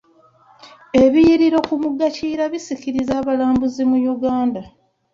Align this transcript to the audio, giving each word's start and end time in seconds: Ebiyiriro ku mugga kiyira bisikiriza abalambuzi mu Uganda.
Ebiyiriro 1.03 1.59
ku 1.67 1.73
mugga 1.81 2.07
kiyira 2.15 2.45
bisikiriza 2.53 3.13
abalambuzi 3.21 3.81
mu 3.89 3.97
Uganda. 4.13 4.61